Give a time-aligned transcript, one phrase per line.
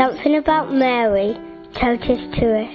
[0.00, 1.34] Something about Mary
[1.78, 2.74] told us to us.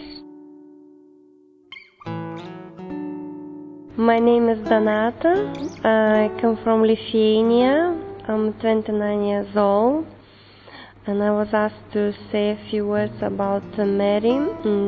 [3.98, 5.34] My name is Donata.
[5.84, 8.00] I come from Lithuania.
[8.28, 10.06] I'm 29 years old.
[11.08, 14.38] And I was asked to say a few words about Mary,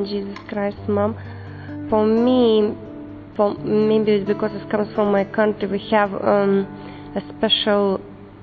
[0.07, 1.17] Jesus Christ's mom.
[1.89, 2.75] For me,
[3.35, 6.67] for maybe it's because it comes from my country, we have um,
[7.15, 7.99] a special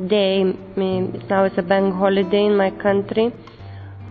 [0.08, 0.42] day.
[0.76, 3.32] Now it's a bank holiday in my country,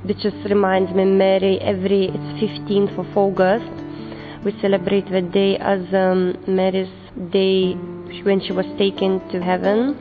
[0.04, 1.60] which just reminds me Mary.
[1.60, 3.72] Every it's 15th of August.
[4.44, 6.90] We celebrate the day as um, Mary's
[7.32, 7.74] day
[8.24, 9.96] when she was taken to heaven,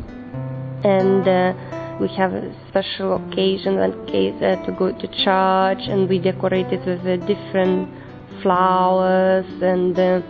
[0.85, 1.29] and.
[1.29, 6.67] Uh, we have a special occasion and uh, to go to church and we decorate
[6.73, 7.89] it with uh, different
[8.43, 10.21] flowers and uh,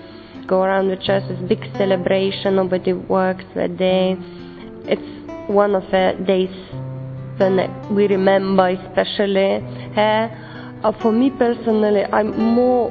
[0.47, 1.23] go around the church.
[1.31, 2.57] It's a big celebration.
[2.57, 4.17] Nobody works that day.
[4.85, 6.51] It's one of the days
[7.39, 9.61] when we remember, especially
[9.95, 10.79] her.
[10.83, 12.91] Uh, for me personally, I'm more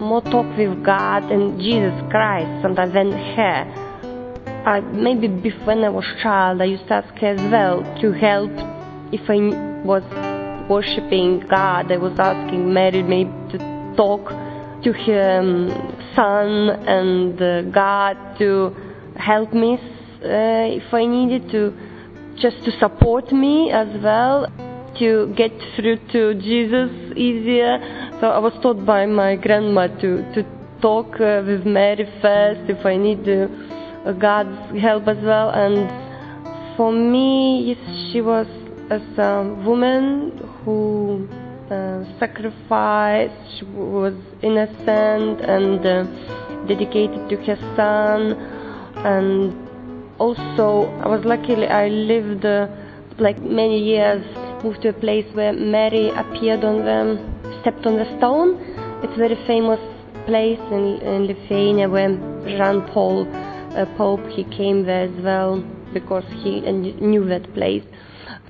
[0.00, 3.84] more talk with God and Jesus Christ sometimes than her.
[4.64, 8.12] I, maybe before when I was child, I used to ask her as well to
[8.12, 8.50] help
[9.12, 9.38] if I
[9.84, 10.04] was
[10.68, 11.90] worshipping God.
[11.90, 14.28] I was asking Mary maybe to talk
[14.84, 15.70] to her um,
[16.14, 18.76] son and uh, God to
[19.16, 19.78] help me
[20.22, 21.72] uh, if I needed to,
[22.40, 24.46] just to support me as well,
[24.98, 27.78] to get through to Jesus easier.
[28.20, 30.42] So I was taught by my grandma to, to
[30.80, 33.48] talk uh, with Mary first if I need to
[34.18, 35.50] God's help as well.
[35.50, 37.76] And for me,
[38.10, 38.46] she was
[38.90, 41.28] as a woman who
[41.70, 46.04] uh, sacrificed, she was innocent and uh,
[46.66, 48.32] dedicated to her son.
[49.04, 49.67] And
[50.18, 52.68] also, I was lucky I lived uh,
[53.18, 54.24] like many years,
[54.62, 58.60] moved to a place where Mary appeared on the, stepped on the stone.
[59.02, 59.80] It's a very famous
[60.26, 62.08] place in, in Lithuania where
[62.46, 63.26] Jean Paul
[63.76, 67.84] a pope, he came there as well because he knew that place.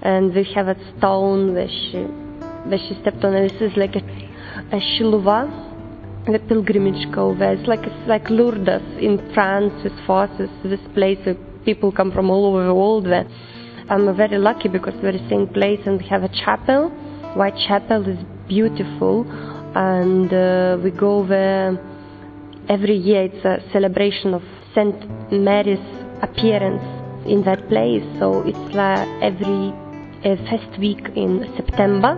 [0.03, 1.99] And we have a stone where she,
[2.69, 3.35] where she stepped on.
[3.35, 4.05] And this is like a,
[4.73, 5.67] a Šiluva,
[6.27, 7.55] the pilgrimage go there.
[7.55, 10.51] It's like it's like Lourdes in France with forces.
[10.63, 11.37] This place where
[11.69, 13.05] people come from all over the world.
[13.05, 13.27] There,
[13.91, 16.89] I'm very lucky because we're the same place and we have a chapel.
[17.41, 18.19] White Chapel is
[18.49, 19.15] beautiful,
[19.77, 21.77] and uh, we go there
[22.71, 23.25] every year.
[23.25, 24.43] It's a celebration of
[24.75, 24.97] St.
[25.31, 25.87] Mary's
[26.23, 26.87] appearance
[27.27, 28.07] in that place.
[28.19, 29.65] So it's like every
[30.25, 32.17] uh, first week in September.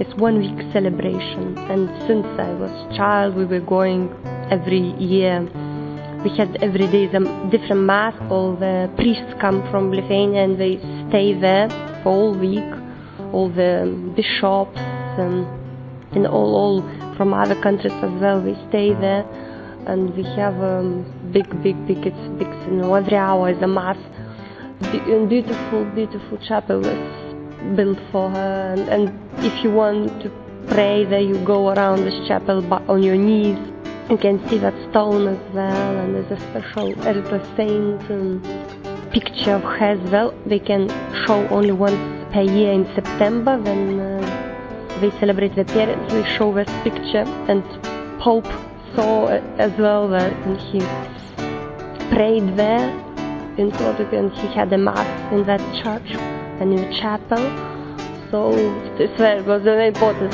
[0.00, 1.58] It's one week celebration.
[1.58, 4.08] And since I was child, we were going
[4.50, 5.46] every year.
[6.24, 7.20] We had every day the
[7.50, 8.14] different mass.
[8.30, 11.68] All the priests come from Lithuania and they stay there
[12.02, 12.70] for all week.
[13.32, 14.78] All the bishops
[15.18, 15.46] and,
[16.12, 18.40] and all, all from other countries as well.
[18.40, 19.24] We stay there
[19.88, 20.82] and we have a
[21.32, 23.96] big, big, big, it's big, you know, every hour is a mass.
[24.92, 30.30] Be- beautiful, beautiful chapel is built for her, and, and if you want to
[30.68, 33.58] pray there, you go around this chapel on your knees.
[34.10, 38.40] You can see that stone as well, and there's a special Elder Saint um,
[39.12, 40.32] picture of her as well.
[40.46, 40.88] They can
[41.26, 46.10] show only once per year in September when uh, they celebrate the appearance.
[46.10, 47.62] They show this picture, and
[48.18, 48.46] Pope
[48.94, 50.32] saw as well that
[50.70, 50.80] he
[52.08, 52.88] prayed there
[53.58, 56.10] in Kotlik and he had a mass in that church
[56.60, 57.44] and in the chapel.
[58.30, 58.52] So
[58.96, 59.10] this
[59.46, 60.32] was very important